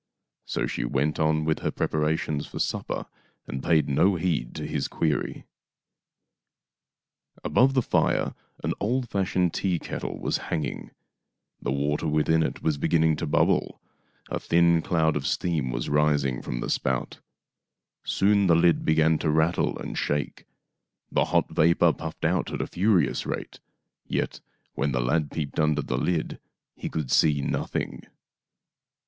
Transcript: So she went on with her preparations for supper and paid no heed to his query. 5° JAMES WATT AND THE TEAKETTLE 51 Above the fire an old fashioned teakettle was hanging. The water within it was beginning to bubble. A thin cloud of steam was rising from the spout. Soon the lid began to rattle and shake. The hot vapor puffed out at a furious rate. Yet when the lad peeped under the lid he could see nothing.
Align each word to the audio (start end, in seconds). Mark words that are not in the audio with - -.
So 0.45 0.65
she 0.65 0.83
went 0.83 1.19
on 1.19 1.45
with 1.45 1.59
her 1.59 1.69
preparations 1.69 2.47
for 2.47 2.57
supper 2.57 3.05
and 3.45 3.61
paid 3.61 3.87
no 3.87 4.15
heed 4.15 4.55
to 4.55 4.65
his 4.65 4.87
query. 4.87 5.45
5° 7.43 7.43
JAMES 7.43 7.43
WATT 7.43 7.43
AND 7.43 7.43
THE 7.43 7.43
TEAKETTLE 7.43 7.43
51 7.43 7.51
Above 7.51 7.73
the 7.75 7.81
fire 7.83 8.35
an 8.63 8.73
old 8.79 9.09
fashioned 9.11 9.53
teakettle 9.53 10.17
was 10.19 10.37
hanging. 10.49 10.89
The 11.61 11.71
water 11.71 12.07
within 12.07 12.41
it 12.41 12.63
was 12.63 12.79
beginning 12.79 13.15
to 13.17 13.27
bubble. 13.27 13.79
A 14.31 14.39
thin 14.39 14.81
cloud 14.81 15.15
of 15.15 15.27
steam 15.27 15.69
was 15.69 15.87
rising 15.87 16.41
from 16.41 16.61
the 16.61 16.71
spout. 16.71 17.19
Soon 18.03 18.47
the 18.47 18.55
lid 18.55 18.83
began 18.83 19.19
to 19.19 19.29
rattle 19.29 19.77
and 19.77 19.95
shake. 19.95 20.47
The 21.11 21.25
hot 21.25 21.47
vapor 21.51 21.93
puffed 21.93 22.25
out 22.25 22.51
at 22.51 22.61
a 22.61 22.65
furious 22.65 23.27
rate. 23.27 23.59
Yet 24.07 24.39
when 24.73 24.93
the 24.93 24.99
lad 24.99 25.29
peeped 25.29 25.59
under 25.59 25.83
the 25.83 25.99
lid 25.99 26.39
he 26.75 26.89
could 26.89 27.11
see 27.11 27.41
nothing. 27.41 28.01